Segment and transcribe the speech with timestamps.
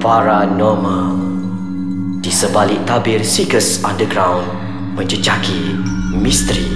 [0.00, 1.12] Paranormal.
[2.24, 4.48] Di sebalik tabir Seekers Underground
[4.96, 5.76] Menjejaki
[6.16, 6.72] misteri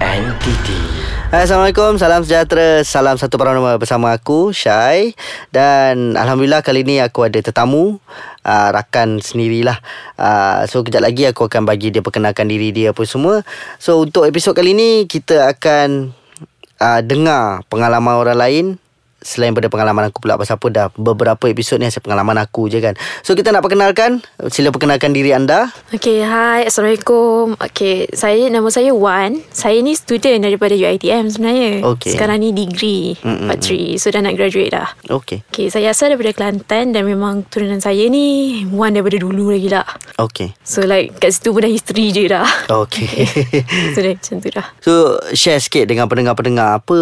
[0.00, 0.80] entiti.
[1.28, 5.12] Assalamualaikum, salam sejahtera Salam satu paranormal bersama aku, Syai.
[5.52, 8.00] Dan Alhamdulillah kali ni aku ada tetamu
[8.40, 9.76] uh, Rakan sendirilah.
[10.16, 13.44] Uh, So kejap lagi aku akan bagi dia perkenalkan diri dia apa semua.
[13.76, 16.16] So untuk episod kali ni kita akan
[16.80, 18.66] uh, dengar pengalaman orang lain
[19.22, 22.82] Selain pada pengalaman aku pula Pasal apa dah beberapa episod ni Hasil pengalaman aku je
[22.82, 24.20] kan So kita nak perkenalkan
[24.50, 26.64] Sila perkenalkan diri anda Okay, hai.
[26.66, 27.54] Assalamualaikum.
[27.60, 29.44] Okay, saya nama saya Wan.
[29.52, 31.84] Saya ni student daripada UiTM sebenarnya.
[31.84, 32.16] Okey.
[32.16, 33.52] Sekarang ni degree Mm-mm.
[33.52, 34.00] part 3.
[34.00, 34.88] So, dah nak graduate dah.
[35.06, 39.68] Okay Okay, saya asal daripada Kelantan dan memang turunan saya ni Wan daripada dulu lagi
[39.68, 39.84] lah.
[40.16, 42.48] Okay So, like kat situ pun dah history je dah.
[42.72, 43.28] Okay
[43.94, 44.66] so, dah macam tu dah.
[44.80, 44.92] So
[45.36, 46.98] share sikit dengan pendengar-pendengar Apa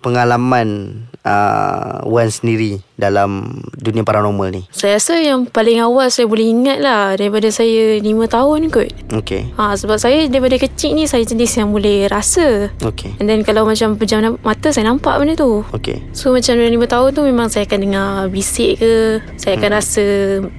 [0.00, 0.96] pengalaman
[1.28, 1.59] uh,
[2.06, 4.62] Wan sendiri Dalam dunia paranormal ni?
[4.68, 8.92] Saya rasa yang paling awal saya boleh ingat lah daripada saya 5 tahun kot.
[9.24, 12.68] Okay Ha, sebab saya daripada kecil ni saya jenis yang boleh rasa.
[12.84, 15.64] Okay And then kalau macam pejam mata saya nampak benda tu.
[15.72, 18.92] Okay So macam dalam 5 tahun tu memang saya akan dengar bisik ke
[19.40, 20.04] Saya akan rasa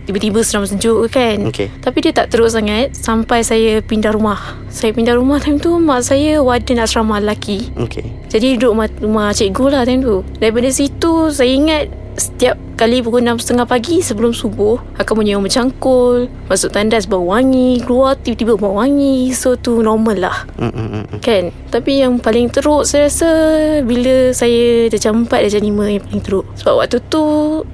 [0.10, 1.38] tiba-tiba seram sejuk ke kan.
[1.54, 1.70] Okey.
[1.78, 4.58] Tapi dia tak terus sangat Sampai saya pindah rumah.
[4.74, 7.70] Saya pindah rumah time tu Mak saya warden asrama lelaki.
[7.78, 10.26] Okay Jadi duduk rumah, rumah cikgu lah time tu.
[10.42, 16.28] Daripada situ saya ingat Setiap kali pukul 6.30 pagi sebelum subuh Akan bunyi orang bercangkul
[16.52, 19.32] Masuk tandas bau wangi Keluar tiba-tiba bau wangi.
[19.32, 20.38] So tu normal lah.
[20.60, 21.24] Mm-mm-mm.
[21.24, 21.56] Kan?
[21.72, 23.30] Tapi yang paling teruk Saya rasa
[23.86, 26.46] Bila saya Darjah 4 Darjah 5 Yang paling teruk.
[26.60, 27.24] Sebab waktu tu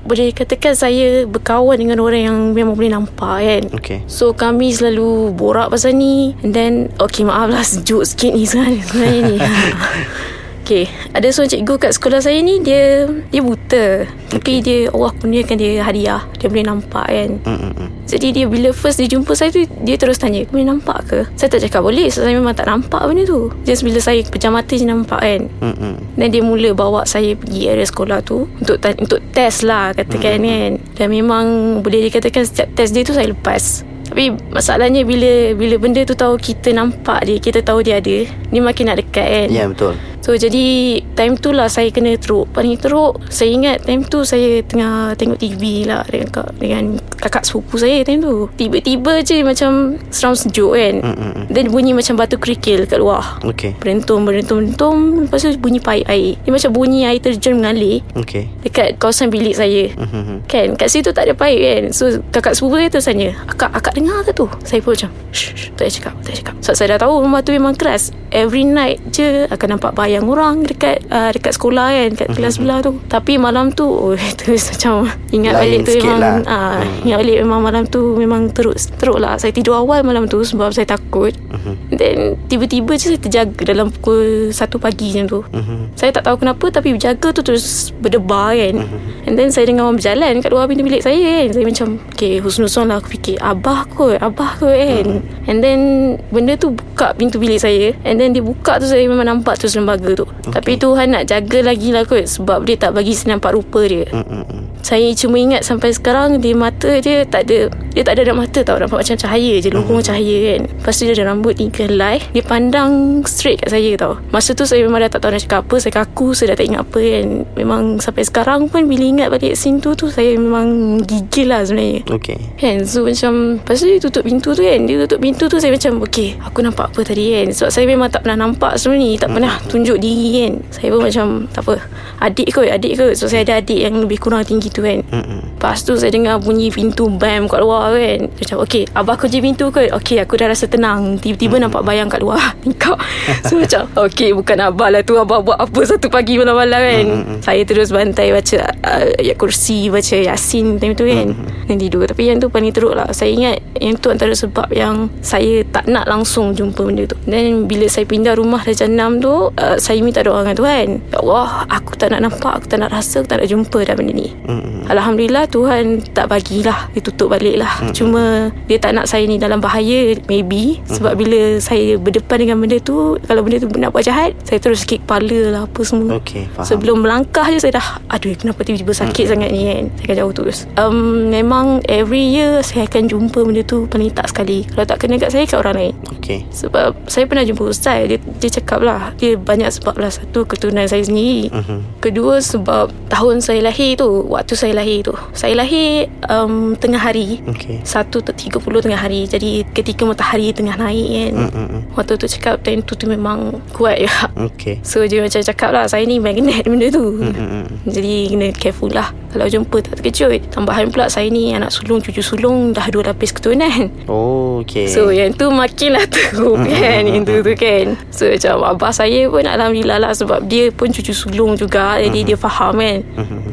[0.05, 3.63] Boleh katakan saya Berkawan dengan orang yang Memang boleh nampak kan?
[3.73, 6.37] Okay So kami selalu Borak pasal ni.
[6.45, 9.37] And then Okay maaf lah Sejuk sikit ni sebenarnya, sebenarnya ni
[10.67, 14.03] Okay Ada seorang cikgu kat sekolah saya ni Dia Dia buta.
[14.27, 16.27] Tapi dia Allah kurniakan dia hadiah.
[16.35, 17.29] Dia boleh nampak kan?
[17.47, 17.87] Mm-mm-mm.
[18.03, 21.19] jadi dia bila first dia jumpa saya tu Dia terus tanya Boleh nampak ke?
[21.39, 23.47] Saya tak cakap boleh Sebab saya memang tak nampak benda tu.
[23.63, 25.41] Just bila saya pejam mata je nampak kan?
[25.63, 26.19] Mm-mm.
[26.19, 30.43] Dan dia mula bawa saya pergi area sekolah tu Untuk ta- untuk test lah katakan
[30.43, 30.71] kan?
[30.99, 33.87] Dan memang boleh dikatakan setiap test dia tu saya lepas.
[34.07, 38.61] Tapi masalahnya bila bila benda tu tahu kita nampak dia, kita tahu dia ada, dia
[38.63, 39.47] makin nak dekat kan.
[39.51, 39.95] Ya yeah, betul
[40.27, 42.51] So jadi time tu lah saya kena teruk.
[42.51, 46.83] Paling teruk Saya ingat time tu saya tengah tengok TV lah Dengan, kak, dengan
[47.15, 48.51] kakak sepupu saya time tu.
[48.59, 50.99] Tiba-tiba je macam seram sejuk kan.
[50.99, 51.47] Mm-mm.
[51.47, 53.39] Dan bunyi macam batu kerikil kat luar.
[53.39, 54.97] Okay Berentum, berentum, berentum.
[55.23, 56.35] Lepas tu bunyi paip air.
[56.43, 59.95] Dia macam bunyi air terjun mengalir Okay Dekat kawasan bilik saya.
[59.95, 60.43] Mm-mm.
[60.51, 60.75] Kan?
[60.75, 61.83] Kat situ tak ada paip kan?
[61.95, 64.51] So kakak sepupu saya terus tanya Akak, akak dengar ke tu?
[64.67, 66.55] Saya pun macam Shh, shh tak payah cakap, tak payah cakap.
[66.65, 68.09] Sebab saya dah tahu rumah tu memang keras.
[68.33, 72.81] Every night je akan nampak bayang orang dekat uh, dekat sekolah kan Dekat kelas sebelah
[72.81, 76.35] tu Tapi malam tu oh, Terus macam Ingat Lain balik tu memang lah.
[76.43, 77.05] ah, Hmm.
[77.05, 80.71] Ingat balik memang malam tu Memang terus Teruk lah Saya tidur awal malam tu Sebab
[80.71, 81.73] saya takut Mhm.
[81.91, 82.17] Then
[82.47, 85.77] tiba-tiba je saya terjaga Dalam pukul 1 pagi macam tu Mhm.
[85.93, 88.99] saya tak tahu kenapa Tapi berjaga tu terus berdebar kan Mhm.
[89.25, 92.37] And then saya dengar orang berjalan Kat luar pintu bilik saya kan Saya macam Okay
[92.37, 95.21] husnuzon lah Aku fikir Abah kot Abah kot kan Mhm.
[95.45, 95.79] And then
[96.27, 99.73] Benda tu buka pintu bilik saya And then dia buka tu Saya memang nampak terus
[99.73, 100.25] lembaga tu.
[100.47, 104.05] Tapi Tuhan nak jaga lagi lah kot Sebab dia tak bagi saya nampak rupa dia.
[104.13, 104.76] Mm-mm.
[104.87, 108.59] Saya cuma ingat sampai sekarang Di mata dia tak ada Dia tak ada ada mata
[108.63, 108.79] tau.
[108.79, 110.61] Nampak macam cahaya je Lubung cahaya kan.
[110.71, 114.15] Lepas tu dia ada rambut tiga helai Dia pandang straight kat saya tau.
[114.31, 116.67] Masa tu saya memang dah tak tahu nak cakap apa Saya kaku Saya dah tak
[116.71, 117.25] ingat apa kan.
[117.59, 122.07] Memang sampai sekarang pun Bila ingat balik scene tu tu Saya memang gigil lah sebenarnya.
[122.07, 122.39] Okay.
[122.55, 122.87] Kan?
[122.87, 124.79] So macam Lepas tu dia tutup pintu tu kan.
[124.87, 127.51] Dia tutup pintu tu Saya macam Okay Aku nampak apa tadi kan?
[127.51, 130.53] Sebab saya memang tak pernah nampak sebelum ni Tak pernah tunjuk diri kan.
[130.71, 131.75] Saya pun macam Tak apa
[132.23, 133.13] Adik kot Adik kot.
[133.19, 135.01] So saya ada adik yang lebih kurang tinggi tu kan.
[135.01, 135.57] Mm-mm.
[135.57, 138.29] Lepas tu saya dengar bunyi pintu bam kat luar kan.
[138.37, 139.89] Saya Macam okay Abah kunci pintu kot.
[139.89, 141.17] Okay aku dah rasa tenang.
[141.17, 143.01] Tiba-tiba nampak bayang kat luar Tingkap
[143.49, 145.17] So macam Okay bukan Abah lah tu.
[145.17, 147.07] Abah buat apa satu pagi malam-malam kan.
[147.41, 151.33] Saya terus bantai baca uh, Ayat kursi Baca Yasin time tu kan
[151.67, 152.03] Dan tidur.
[152.09, 153.07] Tapi yang tu paling teruk lah.
[153.13, 157.17] Saya ingat Yang tu antara sebab yang Saya tak nak langsung jumpa benda tu.
[157.29, 160.87] Dan bila saya pindah rumah Darjah 6 tu uh, Saya minta doa dengan Tuhan.
[161.13, 163.95] Ya Allah Aku tak nak nampak Aku tak nak rasa Aku tak nak jumpa dah
[163.95, 164.33] benda ni.
[164.47, 164.89] Mm-mm.
[164.89, 167.71] Alhamdulillah Tuhan tak bagilah Dia tutup balik lah.
[167.79, 167.93] Mm-hmm.
[167.95, 168.23] Cuma
[168.65, 170.81] Dia tak nak saya ni dalam bahaya Maybe.
[170.89, 171.21] Sebab mm-hmm.
[171.21, 175.05] bila saya berdepan dengan benda tu Kalau benda tu nak buat jahat Saya terus sikit
[175.05, 176.19] kepala lah Apa semua.
[176.19, 176.67] Okay faham.
[176.67, 179.31] Sebelum melangkah je saya dah Aduh kenapa tiba-tiba sakit mm-hmm.
[179.31, 179.83] sangat ni kan?
[179.93, 180.57] Saya akan jauh terus.
[180.79, 180.97] Um,
[181.29, 184.61] Memang memang every year Saya akan jumpa benda tu Paling tak sekali.
[184.69, 185.93] Kalau tak kena kat saya Kat orang lain.
[186.21, 190.45] Okay sebab saya pernah jumpa ustaz dia, dia cakap lah Dia banyak sebab lah Satu
[190.45, 191.49] keturunan saya sendiri.
[191.49, 192.03] Mhm.
[192.03, 197.41] Kedua sebab Tahun saya lahir tu Waktu saya lahir tu Saya lahir um, Tengah hari.
[197.49, 199.25] Okay Satu ter 30 tengah hari.
[199.25, 201.33] Jadi ketika matahari tengah naik kan.
[201.49, 201.81] Mm-mm.
[201.97, 204.13] Waktu tu cakap Time tu tu memang Kuat ya
[204.53, 207.17] Okay So dia macam cakap lah Saya ni magnet benda tu.
[207.17, 207.65] Mm-mm.
[207.87, 209.09] Jadi kena careful lah.
[209.33, 213.31] Kalau jumpa tak terkejut Tambahan pula saya ni Anak sulung cucu sulung Dah dua lapis
[213.31, 213.93] keturunan.
[214.09, 217.07] Oh okay So yang tu makinlah teruk kan?
[217.07, 217.85] Yang tu tu kan?
[218.11, 222.01] So macam abah saya pun Alhamdulillah lah Sebab dia pun cucu sulung juga.
[222.01, 222.99] Jadi dia faham kan?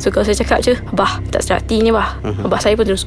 [0.03, 2.19] So kalau saya cakap je Abah tak sedap hati ni abah.
[2.43, 3.05] Abah saya pun terus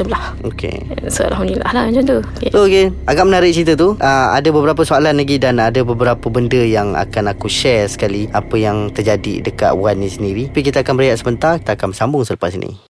[0.00, 0.32] kita belah.
[0.54, 0.80] Okay
[1.12, 2.18] So Alhamdulillah lah macam tu.
[2.40, 2.88] Okay.
[2.88, 4.00] So Agak menarik cerita tu.
[4.00, 8.56] Uh, Ada beberapa soalan lagi Dan ada beberapa benda Yang akan aku share sekali Apa
[8.56, 10.48] yang terjadi Dekat Wan ni sendiri.
[10.48, 11.60] Tapi kita akan berehat sebentar.
[11.60, 12.89] Kita akan bersambung selepas ini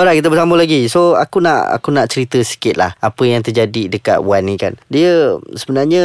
[0.00, 0.88] Alright kita bersambung lagi.
[0.88, 4.80] So aku nak Aku nak cerita sikit lah Apa yang terjadi Dekat Wan ni kan.
[4.88, 6.04] Dia Sebenarnya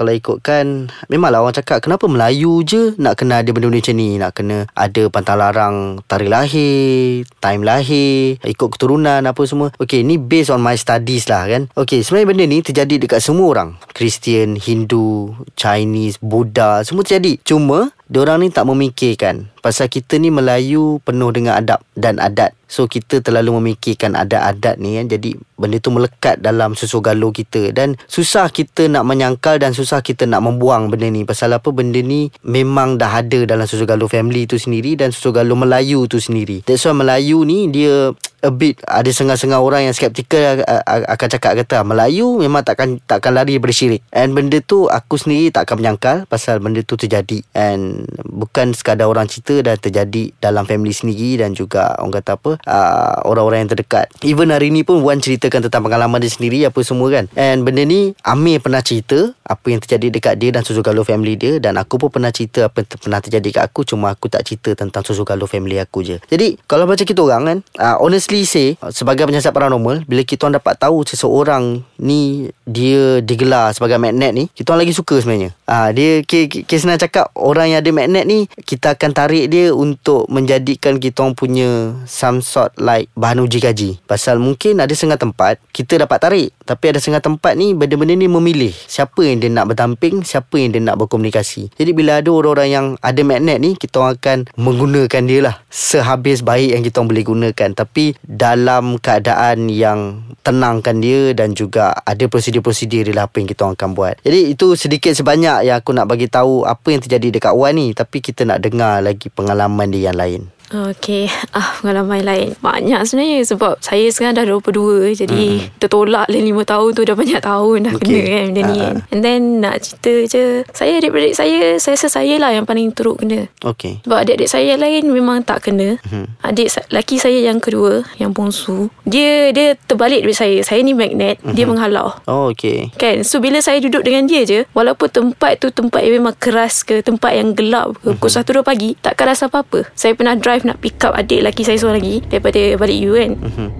[0.00, 4.16] Kalau ikutkan Memanglah orang cakap Kenapa Melayu je Nak kena ada benda-benda macam ni?
[4.16, 5.76] Nak kena Ada pantang larang
[6.08, 9.76] Tarikh lahir Time lahir Ikut keturunan Apa semua.
[9.76, 11.68] Okay ni based on my studies lah kan.
[11.76, 13.76] Okay sebenarnya benda ni Terjadi dekat semua orang.
[13.92, 17.36] Kristian Hindu Chinese Buddha Semua terjadi.
[17.44, 19.48] Cuma Diorang ni tak memikirkan.
[19.64, 22.52] Pasal kita ni Melayu penuh dengan adab dan adat.
[22.68, 25.08] So kita terlalu memikirkan adat-adat ni kan.
[25.08, 27.72] Jadi benda tu melekat dalam susu galuh kita.
[27.72, 31.24] Dan susah kita nak menyangkal dan susah kita nak membuang benda ni.
[31.24, 31.72] Pasal apa?
[31.72, 36.04] Benda ni memang dah ada dalam susu galuh family tu sendiri Dan susu galuh Melayu
[36.04, 36.60] tu sendiri.
[36.68, 38.12] That's why Melayu ni dia
[38.44, 43.32] a bit ada setengah-setengah orang yang skeptikal akan cakap kata "Ah, Melayu memang takkan takkan
[43.32, 44.04] lari daripada syirik.
[44.12, 49.08] And benda tu aku sendiri tak akan menyangkal pasal benda tu terjadi and bukan sekadar
[49.08, 53.70] orang cerita dan terjadi dalam family sendiri dan juga orang kata apa uh, orang-orang yang
[53.72, 54.10] terdekat.
[54.26, 57.24] Even hari ni pun Wan ceritakan tentang pengalaman dia sendiri apa semua kan.
[57.38, 61.38] And benda ni Amir pernah cerita apa yang terjadi dekat dia dan Susu Galuh family
[61.38, 64.42] dia dan aku pun pernah cerita apa yang pernah terjadi kat aku cuma aku tak
[64.42, 66.18] cerita tentang Susu Galuh family aku je.
[66.26, 70.50] Jadi kalau macam kita orang kan uh, honestly say uh, sebagai penyiasat paranormal bila kita
[70.50, 75.54] orang dapat tahu seseorang ni dia digelar sebagai magnet ni kita orang lagi suka sebenarnya.
[75.70, 80.26] Ah dia kes senang cakap orang yang ada magnet ni kita akan tarik dia untuk
[80.26, 83.90] menjadikan kita orang punya some sort like bahan uji kaji.
[84.10, 88.26] Pasal mungkin ada setengah tempat kita dapat tarik tapi ada setengah tempat ni benda-benda ni
[88.26, 91.70] memilih siapa yang dia nak bertamping, siapa yang dia nak berkomunikasi.
[91.76, 96.40] Jadi bila ada orang-orang yang ada magnet ni kita orang akan menggunakan dia lah sehabis
[96.40, 102.24] baik yang kita orang boleh gunakan tapi dalam keadaan yang tenangkan dia dan juga ada
[102.28, 104.14] prosedur-prosedur lah apa yang kita orang akan buat.
[104.24, 107.92] Jadi itu sedikit sebanyak yang aku nak bagi tahu apa yang terjadi dekat Wan ni
[107.96, 110.53] tapi kita nak dengar lagi pengalaman dia yang lain.
[110.72, 111.28] Okay
[111.58, 115.82] ah, Pengalaman lain Banyak sebenarnya Sebab saya sekarang dah 22 Jadi mm.
[115.82, 118.00] Tertolak lah 5 tahun tu Dah banyak tahun Dah Okay.
[118.00, 121.94] kena kan Benda ni Ah, kan And then nak cerita je Saya adik-adik saya Saya
[121.94, 124.04] rasa saya lah Yang paling teruk kena Okey.
[124.04, 125.96] sebab adik-adik saya yang lain memang tak kena.
[126.04, 126.38] Mhm.
[126.44, 130.58] Adik laki saya yang kedua, yang bongsu, dia dia terbalik dari saya.
[130.60, 132.12] Saya ni magnet, dia menghalau.
[132.28, 132.92] Oh okey.
[133.00, 136.84] Kan So bila saya duduk dengan dia je Walaupun tempat tu Tempat yang memang keras
[136.86, 140.78] ke Tempat yang gelap ke Pukul 1-2 pagi Takkan rasa apa-apa Saya pernah drive Nak
[140.78, 143.30] pick up adik lelaki saya seorang lagi Daripada balik U kan.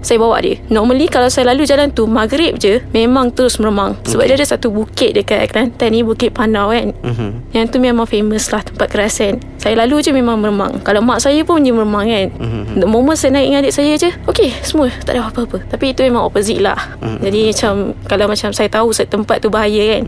[0.02, 0.58] Saya bawa dia.
[0.66, 3.94] Normally kalau saya lalu jalan tu Maghrib je Memang terus meremang.
[4.02, 6.90] Sebab dia ada satu bukit Dekat Kelantan ni Bukit Panau kan.
[6.90, 7.54] Mhm.
[7.54, 10.76] Yang tu memang famous lah Tempat kerasan Saya lalu je memang meremang.
[10.84, 12.28] Kalau mak saya pun Dia meremang kan.
[12.76, 14.92] The moment saya naik dengan adik saya je Okay semua.
[14.92, 15.64] Tak ada apa-apa.
[15.64, 16.76] Tapi itu memang opposite lah.
[17.00, 20.02] Jadi macam Kalau macam saya tahu tempat tu bahaya kan.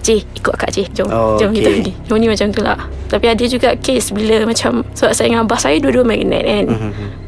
[0.00, 0.88] Cik ikut akak cik.
[0.96, 1.76] Jom Oh, Jom kita okay.
[1.84, 1.92] pergi.
[2.08, 2.80] Jom ni macam tu lah.
[3.12, 6.64] Tapi ada juga case Bila macam Sebab saya dengan abah saya Dua-dua magnet kan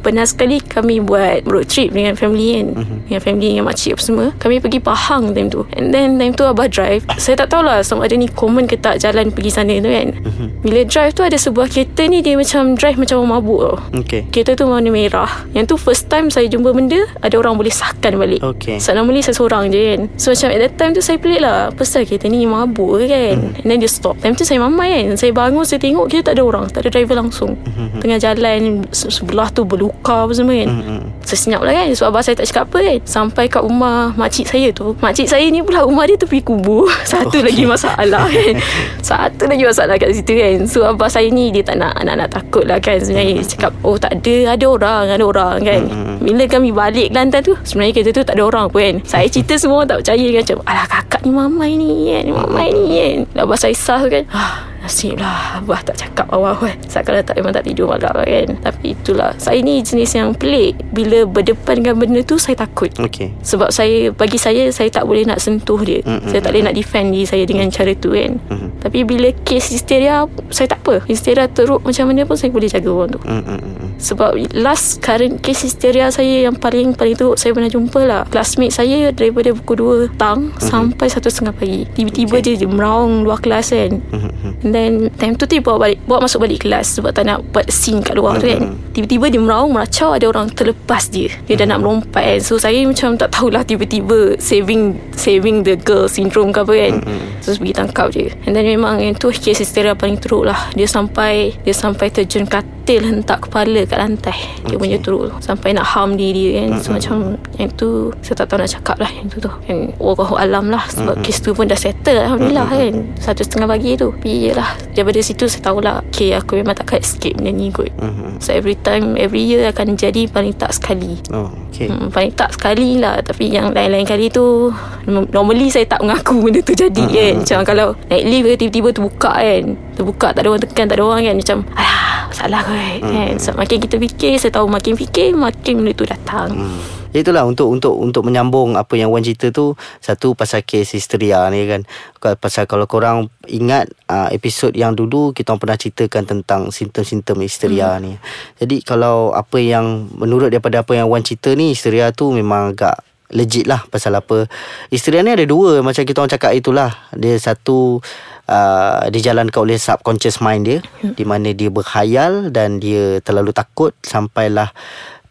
[0.06, 2.66] Pernah sekali kami buat Road trip dengan family kan.
[3.02, 4.26] Dengan family Dengan makcik apa semua.
[4.36, 5.66] Kami pergi Pahang time tu.
[5.74, 7.02] And then time tu abah drive.
[7.16, 10.14] Saya tak tahulah Sama ada ni common ke tak Jalan pergi sana tu kan.
[10.62, 13.76] Bila drive tu ada sebuah kereta ni Dia macam drive macam orang mabuk tau.
[13.96, 14.30] Okey.
[14.30, 15.26] Kereta tu warna merah.
[15.50, 18.46] Yang tu first time saya jumpa benda Ada orang boleh sahkan balik.
[18.46, 18.78] Okey.
[18.78, 20.00] So normally saya seorang je kan.
[20.14, 21.74] So macam at that time tu Saya pelik lah.
[21.74, 23.34] Pasal kereta ni mabuk ke kan.
[23.42, 23.58] Hmm.
[23.58, 24.22] And then dia stop.
[24.22, 25.18] Time tu saya mamai kan.
[25.18, 26.70] Saya bangun saya tengok Kita tak ada orang.
[26.70, 27.58] Tak ada driver langsung.
[27.66, 30.68] Hmm, Tengah jalan se- Sebelah tu berluka apa semua kan.
[30.68, 32.98] Hmm, Saya senyap lah kan Sebab abah saya tak cakap apa kan.
[33.02, 36.86] Sampai kat rumah Makcik saya tu Makcik saya ni pula Rumah dia tepi kubur.
[37.10, 38.54] Satu lagi masalah kan.
[39.08, 40.56] Satu lagi masalah kat situ kan.
[40.66, 43.42] So abah saya ni Dia tak nak Anak-anak takut lah kan Sebenarnya.
[43.42, 45.80] Dia cakap Oh tak ada Ada orang Ada orang kan.
[46.22, 48.96] Bila kami balik Kelantan tu Sebenarnya kereta tu tak ada orang pun kan.
[49.02, 50.42] Saya cerita semua orang tak percaya kan.
[50.46, 53.16] Macam alah kakak ni mamai ni kan Mamai ni kan.
[53.42, 54.22] Abah saya sah tu kan.
[54.30, 58.14] Ah, Nasib lah Abah tak cakap awal kan Sebab kalau tak memang tak tidur malam
[58.14, 62.88] kan Tapi itulah Saya ni jenis yang pelik Bila berdepan dengan benda tu Saya takut
[62.96, 63.34] Okey.
[63.42, 66.04] sebab saya bagi saya saya tak boleh nak sentuh dia.
[66.04, 68.38] Mm, Saya tak boleh nak defend diri saya dengan cara tu kan.
[68.52, 68.68] Mm.
[68.80, 71.02] Tapi bila kes histeria saya tak apa.
[71.08, 73.20] Histeria teruk macam mana pun saya boleh jaga orang tu.
[73.24, 73.90] Mm, mm, mm, mm.
[73.96, 78.22] Sebab last current case histeria saya yang paling paling teruk saya pernah jumpa lah.
[78.28, 80.60] Classmate saya daripada pukul 2 petang Mhm.
[80.60, 81.80] sampai 1 setengah pagi.
[81.96, 82.54] Tiba-tiba okay.
[82.56, 83.92] dia meraung luar kelas kan.
[84.00, 84.52] Mhm, mhm.
[84.68, 87.64] And then time tu dia bawa balik bawa masuk balik kelas sebab tak nak buat
[87.72, 88.60] scene kat luar tu kan.
[88.60, 88.92] Mhm.
[88.92, 91.32] Tiba-tiba dia meraung meracau ada orang terlepas dia.
[91.48, 92.40] Dia dah nak melompat kan.
[92.44, 96.94] So saya macam tak tahulah tiba-tiba saving saving the girl syndrome ke apa kan.
[97.40, 98.28] Terus pergi tangkap dia.
[98.44, 100.68] And then memang yang tu kes hysteria paling teruk lah.
[100.76, 104.38] Dia sampai dia sampai terjun katil hentak kepala kat lantai.
[104.66, 105.30] Dia punya teruk.
[105.40, 106.70] Sampai nak harm diri dia kan.
[106.82, 107.16] So macam
[107.56, 109.52] yang tu saya tak tahu nak cakap lah yang tu tu.
[109.70, 112.94] Yang Wallahu alam lah sebab kes tu pun dah settle Alhamdulillah kan.
[113.20, 114.10] Satu setengah pagi tu.
[114.10, 117.90] Tapi yelah daripada situ saya tahulah okay aku memang takkan escape benda ni kot.
[117.92, 118.38] Mhm.
[118.38, 121.16] So every time Every year akan jadi Paling tak sekali.
[121.28, 121.86] Oh, okey.
[121.86, 123.18] hmm, Paling tak sekali lah.
[123.18, 124.72] Tapi yang lain-lain kali tu
[125.04, 127.32] norm- Normally saya tak mengaku Benda tu jadi Hmm, kan.
[127.38, 129.62] Macam kalau Naik lift tiba-tiba terbuka kan.
[129.92, 131.36] Terbuka tak ada orang tekan Tak ada orang kan.
[131.36, 133.34] Macam Alah Salah kot Hmm, kan.
[133.36, 136.50] So makin kita fikir Saya tahu makin fikir Makin benda tu datang.
[136.52, 136.80] Hmm.
[137.16, 139.72] Itulah untuk untuk untuk menyambung apa yang Wan cerita tu
[140.04, 141.88] satu pasal kes histeria ni kan
[142.20, 147.40] Ka- pasal kalau korang ingat uh, episod yang dulu kita orang pernah ceritakan tentang simptom-simptom
[147.40, 148.00] histeria hmm.
[148.04, 148.12] ni.
[148.60, 153.00] Jadi kalau apa yang menurut daripada apa yang Wan cerita ni histeria tu memang agak
[153.34, 154.46] legit lah pasal apa
[154.86, 157.98] histeria ni ada dua macam kita orang cakap itulah dia satu
[158.46, 164.70] uh, dijalankan oleh subconscious mind dia di mana dia berkhayal dan dia terlalu takut sampailah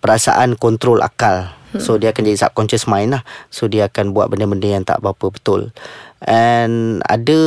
[0.06, 1.50] perasaan kontrol akal.
[1.76, 3.24] So dia akan jadi subconscious mind lah.
[3.52, 5.76] So dia akan buat benda-benda yang tak apa-apa betul.
[6.24, 7.40] And ada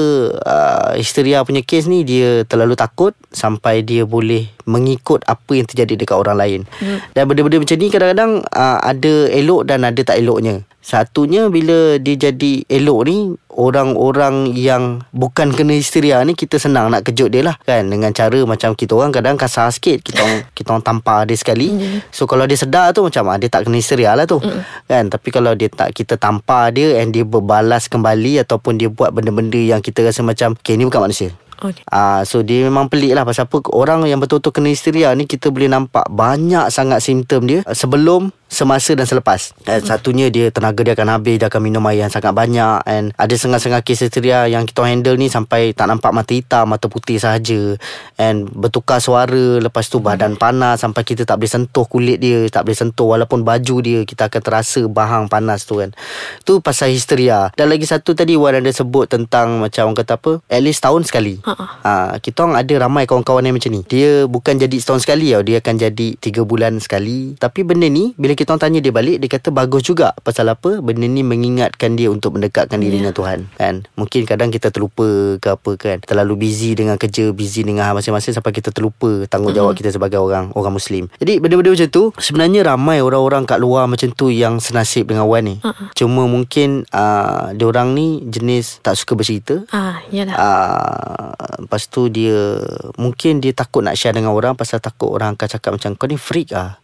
[0.45, 6.05] uh, histeria punya case ni Dia terlalu takut Sampai dia boleh mengikut apa yang terjadi
[6.05, 6.61] dekat orang lain.
[6.79, 7.00] Hmm.
[7.17, 10.62] Dan benda-benda macam ni kadang-kadang uh, Ada elok dan ada tak eloknya.
[10.85, 13.17] Satunya bila dia jadi elok ni
[13.59, 17.91] Orang-orang yang bukan kena histeria ni Kita senang nak kejut dia lah kan?
[17.91, 19.99] Dengan cara macam kita orang kadang kasar sikit.
[19.99, 21.75] Kita orang, kita orang tampar dia sekali.
[22.15, 24.38] So kalau dia sedar tu macam ah, Dia tak kena histeria lah tu
[24.87, 25.11] Kan?
[25.11, 29.59] Tapi kalau dia tak Kita tampar dia And dia berbalas kembali Ataupun dia buat benda-benda
[29.59, 33.25] yang kita rasa macam Okay ni bukan manusia Okay Ah, so dia memang pelik lah
[33.25, 37.65] pasal apa orang yang betul-betul kena histeria ni kita boleh nampak banyak sangat simptom dia
[37.65, 39.53] ah, sebelum semasa dan selepas.
[39.69, 43.12] And satunya dia tenaga dia akan habis dia akan minum air yang sangat banyak and
[43.21, 47.21] ada setengah-setengah kes histeria yang kita handle ni sampai tak nampak mata hitam mata putih
[47.21, 47.77] sahaja
[48.17, 52.65] and bertukar suara lepas tu badan panas sampai kita tak boleh sentuh kulit dia tak
[52.65, 55.93] boleh sentuh walaupun baju dia kita akan terasa bahang panas tu kan.
[56.49, 57.53] Tu pasal histeria.
[57.53, 61.05] Dan lagi satu tadi Wan ada sebut tentang macam orang kata apa at least tahun
[61.05, 61.45] sekali.
[61.49, 61.67] Ha-ha.
[61.81, 63.81] Ha, kita orang ada ramai kawan-kawan yang macam ni.
[63.88, 65.40] Dia bukan jadi setahun sekali tau.
[65.40, 67.33] Dia akan jadi tiga bulan sekali.
[67.40, 70.12] Tapi benda ni, bila kita orang tanya dia balik, dia kata bagus juga.
[70.21, 70.85] Pasal apa?
[70.85, 73.49] Benda ni mengingatkan dia untuk mendekatkan diri dengan Tuhan.
[73.57, 73.88] Kan?
[73.97, 75.97] Mungkin kadang kita terlupa ke apa kan.
[76.05, 80.52] Terlalu busy dengan kerja, busy dengan hal masing-masing sampai kita terlupa tanggungjawab kita sebagai orang
[80.52, 81.09] orang Muslim.
[81.17, 85.47] Jadi benda-benda macam tu, sebenarnya ramai orang-orang kat luar macam tu yang senasib dengan Wan
[85.47, 85.57] ni.
[85.97, 89.62] Cuma mungkin uh, dia orang ni jenis tak suka bercerita.
[89.71, 90.35] Ah, yalah.
[90.35, 92.59] Ah, Lepas tu dia
[92.99, 96.18] Mungkin dia takut nak share dengan orang Pasal takut orang akan cakap macam Kau ni
[96.18, 96.83] freak ah.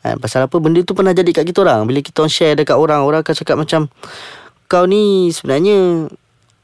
[0.00, 0.16] kan?
[0.16, 3.04] Pasal apa Benda tu pernah jadi kat kita orang Bila kita orang share dekat orang
[3.04, 3.92] Orang akan cakap macam
[4.70, 6.08] Kau ni sebenarnya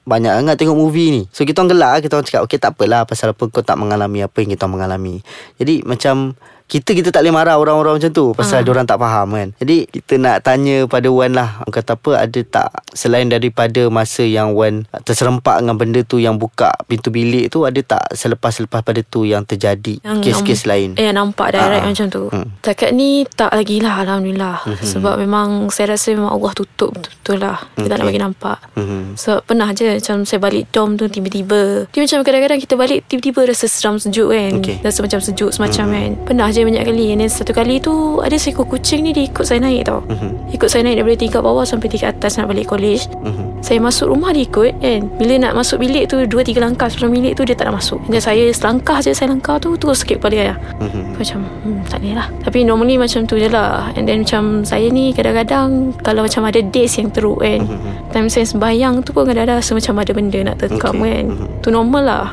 [0.07, 3.03] banyak sangat tengok movie ni So kita orang gelak Kita orang cakap Okay tak apalah
[3.05, 5.19] Pasal apa kau tak mengalami Apa yang kita orang mengalami
[5.59, 8.69] Jadi macam kita kita tak boleh marah orang-orang macam tu pasal uh.
[8.69, 9.49] orang tak faham kan.
[9.57, 11.63] Jadi kita nak tanya pada Wan lah.
[11.65, 16.69] Kata apa ada tak selain daripada masa yang Wan terserempak dengan benda tu yang buka
[16.85, 20.89] pintu bilik tu ada tak selepas-selepas pada tu yang terjadi Yang kes-kes nam- lain.
[20.97, 21.87] Eh nampak direct Ah.
[21.87, 22.51] macam tu Hmm.
[22.59, 24.83] Takat ni tak lagi lah Alhamdulillah Mhm.
[24.85, 28.09] Sebab memang Saya rasa memang Allah tutup Betul-betul lah Kita tak nak Okay.
[28.09, 29.03] bagi nampak Mhm.
[29.15, 33.47] So pernah je Macam saya balik dom tu Tiba-tiba Dia macam kadang-kadang kita balik Tiba-tiba
[33.47, 34.77] rasa seram sejuk kan Okay.
[34.81, 37.07] Rasa macam sejuk semacam kan Pernah je banyak kali.
[37.13, 40.01] And then satu kali tu Ada seekor kucing ni Dia ikut saya naik tau.
[40.03, 40.51] Mhm.
[40.51, 43.07] Ikut saya naik daripada tingkat bawah Sampai tingkat atas Nak balik college.
[43.21, 43.45] Mhm.
[43.61, 45.01] saya masuk rumah dia ikut kan?
[45.17, 47.99] Bila nak masuk bilik tu Dua tiga langkah sebelum bilik tu Dia tak nak masuk.
[48.07, 50.55] Dan saya selangkah je Saya langkah tu Terus sikit kepala saya.
[50.81, 51.01] Mhm.
[51.17, 52.27] Macam hmm, tak boleh lah.
[52.41, 53.93] Tapi normally macam tu je lah.
[53.93, 57.67] And then macam Saya ni kadang-kadang Kalau macam ada days yang teruk kan?
[58.11, 61.21] Time saya sembahyang tu pun Kadang-kadang rasa macam ada benda nak tekam Okay.
[61.21, 61.25] kan?
[61.35, 61.47] Mhm.
[61.61, 62.27] Tu normal lah.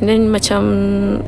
[0.00, 0.60] And then macam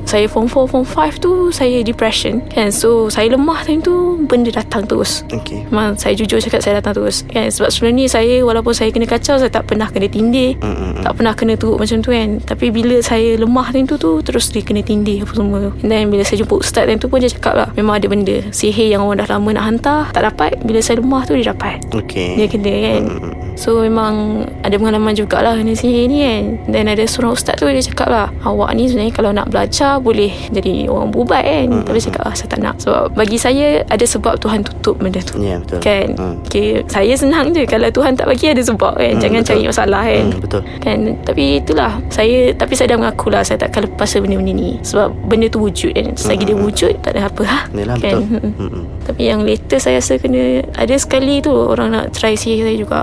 [0.04, 2.70] Saya form 4 Form 5 tu Saya depression kan?
[2.70, 5.26] So saya lemah time tu Benda datang terus.
[5.28, 7.26] Okay Memang saya jujur cakap Saya datang terus.
[7.26, 7.50] Kan?
[7.50, 10.58] Sebab sebenarnya saya Walaupun saya kena kacau Saya tak pernah kena tindih.
[10.60, 11.02] Mm-mm.
[11.02, 12.38] Tak pernah kena teruk macam tu kan?
[12.42, 15.58] Tapi bila saya lemah time tu tu Terus dia kena tindih apa semua.
[15.58, 18.06] Tu And then bila saya jumpa ustaz time tu pun Dia cakap lah Memang ada
[18.06, 18.36] benda.
[18.54, 20.50] Sihir yang orang dah lama nak hantar Tak dapat.
[20.62, 21.80] Bila saya lemah tu dia dapat.
[21.88, 23.02] Okay Dia kena kan
[23.58, 26.44] So memang Ada pengalaman jugalah Kena sihir ni kan.
[26.70, 30.30] Dan ada seorang ustaz tu Dia cakap lah Awak ni sebenarnya Kalau nak belajar Boleh
[30.54, 31.66] jadi orang berubat kan.
[31.82, 32.74] Tapi saya cakap ah, Saya tak nak.
[32.78, 35.42] Sebab bagi saya Ada sebab Tuhan tutup benda tu.
[35.42, 35.82] Ya betul.
[35.82, 36.06] Kan?
[36.14, 36.34] Hmm.
[36.46, 39.18] okay, Saya senang je Kalau Tuhan tak bagi Ada sebab kan.
[39.18, 39.50] Hmm, Jangan betul.
[39.50, 40.24] cari masalah kan.
[40.30, 40.62] Hmm, betul.
[40.78, 40.98] kan?
[41.26, 44.78] Tapi itulah Saya Tapi saya dah mengaku lah Saya takkan lepas benda-benda ni.
[44.86, 46.14] Sebab benda tu wujud kan.
[46.14, 48.22] Selagi dia wujud Tak ada apa lah Yalah kan?
[48.22, 48.50] betul.
[48.54, 48.84] Mm-mm.
[49.02, 52.98] Tapi yang later saya rasa kena Ada sekali tu Orang nak try sihir saya juga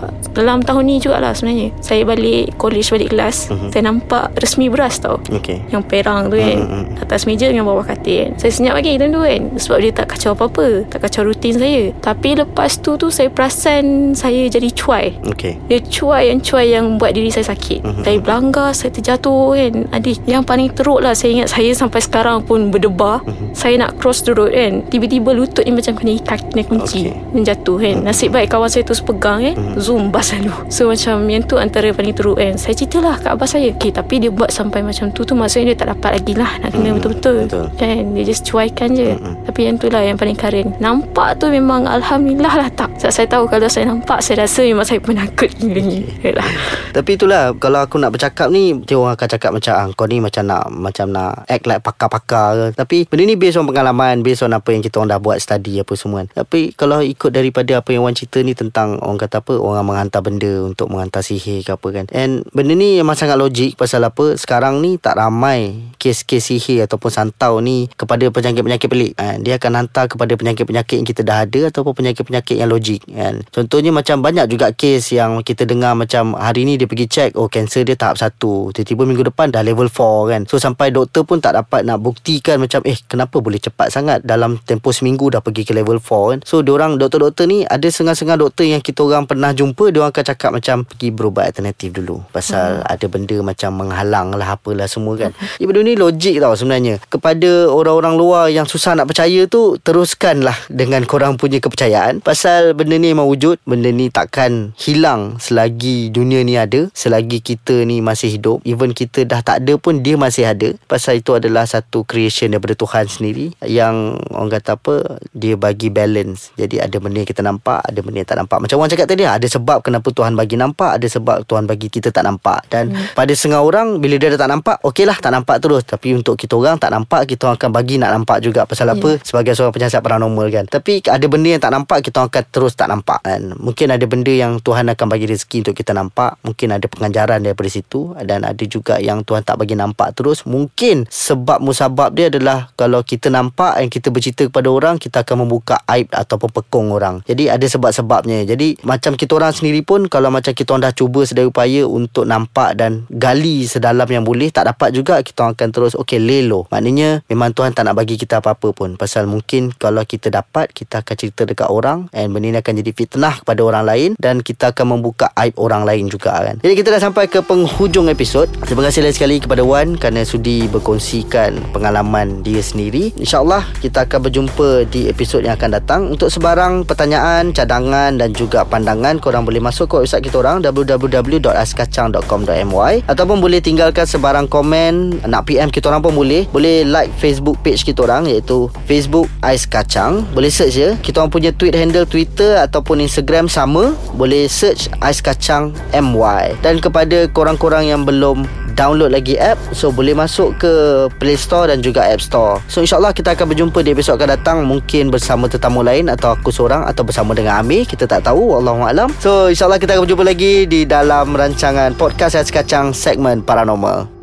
[0.45, 3.69] Dalam tahun ni jugalah sebenarnya Saya balik College balik kelas Mhm.
[3.73, 7.01] Saya nampak Resmi beras tau Okay yang perang tu kan Mm-mm.
[7.01, 10.13] Atas meja dengan bawah katil kan Saya senyap lagi time tu kan Sebab dia tak
[10.13, 15.17] kacau apa-apa Tak kacau rutin saya Tapi lepas tu tu Saya perasan Saya jadi cuai
[15.33, 17.79] Okay dia cuai yang cuai yang buat diri saya sakit.
[17.81, 18.01] Mhm.
[18.03, 19.73] Saya berlanggar, saya terjatuh kan.
[19.91, 23.23] Adik, yang paling teruk lah saya ingat saya sampai sekarang pun berdebar.
[23.23, 23.55] Mhm.
[23.55, 24.85] Saya nak cross the road kan.
[24.85, 27.09] Tiba-tiba lutut ni macam kena ikat, kena kunci.
[27.09, 27.33] Okay.
[27.33, 27.95] Dan jatuh kan.
[28.03, 29.55] Nasib baik kawan saya terus pegang kan.
[29.79, 30.53] Zoom bas lalu.
[30.71, 32.55] So macam yang tu antara paling teruk kan.
[32.55, 33.69] Saya ceritalah kat abah saya.
[33.75, 36.69] Okay, tapi dia buat sampai macam tu tu maksudnya dia tak dapat lagi lah nak
[36.71, 36.95] kena Mhm.
[36.97, 37.37] betul-betul.
[37.45, 37.65] Betul.
[37.75, 39.13] Kan, dia just cuaikan je.
[39.45, 40.73] Tapi yang tu lah yang paling karen.
[40.79, 42.89] Nampak tu memang Alhamdulillah lah tak.
[42.97, 46.07] Sebab saya tahu kalau saya nampak, saya rasa memang saya penakut gila ni.
[46.23, 46.47] Yalah.
[46.95, 50.23] Tapi itulah Kalau aku nak bercakap ni Dia orang akan cakap macam ah, Kau ni
[50.23, 54.39] macam nak Macam nak Act like pakar-pakar ke Tapi benda ni based on pengalaman Based
[54.47, 57.83] on apa yang kita orang dah buat Study apa semua kan Tapi kalau ikut daripada
[57.83, 61.65] Apa yang orang cerita ni Tentang orang kata apa Orang menghantar benda Untuk menghantar sihir
[61.65, 65.91] ke apa kan And benda ni memang sangat logik Pasal apa Sekarang ni tak ramai
[65.97, 69.41] Kes-kes sihir Ataupun santau ni Kepada penyakit-penyakit pelik kan?
[69.41, 73.41] Dia akan hantar kepada penyakit-penyakit Yang kita dah ada Ataupun penyakit-penyakit yang logik kan?
[73.49, 77.49] Contohnya macam banyak juga kes Yang kita dengar macam Hari ni dia pergi check Oh
[77.49, 81.41] kanser dia tahap 1 Tiba-tiba minggu depan Dah level 4 kan So sampai doktor pun
[81.41, 85.65] tak dapat Nak buktikan macam Eh kenapa boleh cepat sangat Dalam tempoh seminggu Dah pergi
[85.65, 89.51] ke level 4 kan So diorang doktor-doktor ni Ada setengah-setengah doktor Yang kita orang pernah
[89.55, 92.93] jumpa Diorang akan cakap macam Pergi berubat alternatif dulu Pasal hmm.
[92.93, 95.33] ada benda macam Menghalang lah Apalah semua kan.
[95.57, 97.01] Ya benda ni logik tau sebenarnya.
[97.09, 102.21] Kepada orang-orang luar Yang susah nak percaya tu Teruskanlah Dengan korang punya kepercayaan.
[102.21, 107.81] Pasal benda ni memang wujud Benda ni takkan hilang Selagi dunia ni ada Selagi kita
[107.89, 108.61] ni masih hidup.
[108.61, 110.77] Even kita dah tak ada pun Dia masih ada.
[110.85, 114.95] Pasal itu adalah satu creation Daripada Tuhan sendiri Yang orang kata apa
[115.33, 116.53] Dia bagi balance.
[116.53, 118.57] Jadi ada benda yang kita nampak Ada benda yang tak nampak.
[118.61, 122.09] Macam orang cakap tadi Ada sebab kenapa Tuhan bagi nampak Ada sebab Tuhan bagi kita
[122.09, 122.65] tak nampak.
[122.67, 123.13] Dan hmm.
[123.13, 125.85] pada setengah orang Bila dia dah tak nampak Okey lah tak nampak terus.
[125.85, 128.65] Tapi untuk kita orang tak nampak Kita orang akan bagi nak nampak juga.
[128.65, 129.21] Pasal apa?
[129.21, 130.65] Sebagai seorang penyiasat paranormal kan.
[130.65, 133.53] Tapi ada benda yang tak nampak Kita akan terus tak nampak kan.
[133.55, 136.41] Mungkin ada benda yang Tuhan akan bagi rezeki Untuk kita nampak.
[136.41, 138.17] Mungkin ada pengajaran daripada situ.
[138.25, 140.43] Dan ada juga yang Tuhan tak bagi nampak terus.
[140.49, 145.45] Mungkin sebab musabab dia adalah Kalau kita nampak Dan kita bercerita kepada orang Kita akan
[145.45, 147.21] membuka aib Ataupun pekong orang.
[147.27, 148.47] Jadi ada sebab-sebabnya.
[148.47, 152.25] Jadi macam kita orang sendiri pun Kalau macam kita orang dah cuba sedaya upaya Untuk
[152.25, 156.65] nampak dan gali sedalam yang boleh Tak dapat juga Kita orang akan terus Okay lelo
[156.73, 158.97] Maknanya memang Tuhan tak nak bagi kita apa-apa pun.
[158.97, 162.91] Pasal mungkin kalau kita dapat Kita akan cerita dekat orang And benda ni akan jadi
[162.97, 166.57] fitnah kepada orang lain Dan kita akan membuka aib orang lain juga kan.
[166.63, 168.49] Jadi kita dah sampai ke penghujung episod.
[168.65, 173.11] Terima kasih lagi sekali kepada Wan Kerana sudi berkongsikan pengalaman dia sendiri.
[173.19, 176.01] InsyaAllah kita akan berjumpa di episod yang akan datang.
[176.07, 182.93] Untuk sebarang pertanyaan, cadangan dan juga pandangan Korang boleh masuk ke website kita orang www.askacang.com.my
[183.11, 185.27] Ataupun boleh tinggalkan sebarang komen.
[185.27, 186.47] Nak PM kita orang pun boleh.
[186.55, 190.23] Boleh like Facebook page kita orang Iaitu Facebook Ais Kacang.
[190.31, 190.95] Boleh search je.
[191.03, 193.91] Kita orang punya tweet handle Twitter Ataupun Instagram sama.
[194.15, 200.11] Boleh search Ais Kacang MY Dan kepada korang-korang yang belum download lagi app So boleh
[200.13, 200.71] masuk ke
[201.17, 202.59] Play Store dan juga App Store.
[202.67, 206.51] So insyaAllah kita akan berjumpa di episod akan datang Mungkin bersama tetamu lain Atau aku
[206.51, 207.87] seorang Atau bersama dengan Amir.
[207.87, 212.51] Kita tak tahu Wallahualam So insyaAllah kita akan berjumpa lagi Di dalam rancangan Podcast Ais
[212.51, 214.14] Kacang Segmen Paranormal